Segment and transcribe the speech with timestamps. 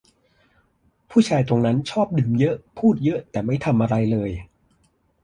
[1.09, 4.31] ผู้ชายตรงนั้นชอบดื่มเยอะ พูดเยอะ แต่ไม่ทำอะไรเลย